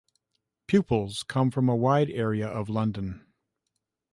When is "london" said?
2.69-3.23